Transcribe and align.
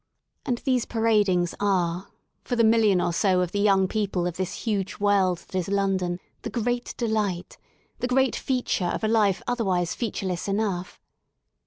And 0.47 0.57
these 0.65 0.85
paradings 0.87 1.53
are, 1.59 2.07
for 2.43 2.55
the 2.55 2.63
million 2.63 2.99
or 2.99 3.13
so 3.13 3.41
of 3.41 3.51
the 3.51 3.59
young 3.59 3.87
people 3.87 4.25
of 4.25 4.35
this 4.35 4.63
huge 4.63 4.97
world 4.97 5.37
that 5.47 5.55
is 5.55 5.67
London, 5.67 6.19
the 6.41 6.49
great 6.49 6.95
delight, 6.97 7.59
the 7.99 8.07
great 8.07 8.35
feature 8.35 8.85
of 8.87 9.03
a 9.03 9.07
life 9.07 9.43
otherwise 9.47 9.93
featureless 9.93 10.47
enough. 10.47 10.99